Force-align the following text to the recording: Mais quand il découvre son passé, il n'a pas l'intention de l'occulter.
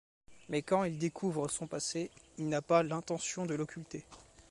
Mais 0.49 0.63
quand 0.63 0.83
il 0.83 0.97
découvre 0.97 1.47
son 1.47 1.67
passé, 1.67 2.09
il 2.39 2.49
n'a 2.49 2.63
pas 2.63 2.81
l'intention 2.81 3.45
de 3.45 3.53
l'occulter. 3.53 4.03